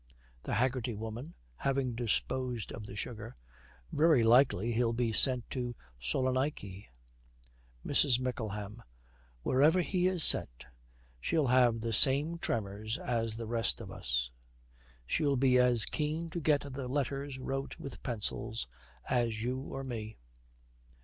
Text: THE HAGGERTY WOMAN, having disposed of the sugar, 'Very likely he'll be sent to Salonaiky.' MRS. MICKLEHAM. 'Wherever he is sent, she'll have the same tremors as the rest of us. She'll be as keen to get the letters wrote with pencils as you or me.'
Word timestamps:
THE 0.41 0.55
HAGGERTY 0.55 0.95
WOMAN, 0.95 1.35
having 1.57 1.93
disposed 1.93 2.71
of 2.71 2.87
the 2.87 2.95
sugar, 2.95 3.35
'Very 3.91 4.23
likely 4.23 4.71
he'll 4.71 4.93
be 4.93 5.13
sent 5.13 5.47
to 5.51 5.75
Salonaiky.' 6.01 6.87
MRS. 7.85 8.19
MICKLEHAM. 8.19 8.81
'Wherever 9.43 9.81
he 9.81 10.07
is 10.07 10.23
sent, 10.23 10.65
she'll 11.19 11.45
have 11.45 11.81
the 11.81 11.93
same 11.93 12.39
tremors 12.39 12.97
as 12.97 13.37
the 13.37 13.45
rest 13.45 13.79
of 13.79 13.91
us. 13.91 14.31
She'll 15.05 15.35
be 15.37 15.59
as 15.59 15.85
keen 15.85 16.31
to 16.31 16.41
get 16.41 16.61
the 16.61 16.87
letters 16.87 17.37
wrote 17.37 17.77
with 17.77 18.01
pencils 18.01 18.65
as 19.07 19.43
you 19.43 19.59
or 19.59 19.83
me.' 19.83 20.17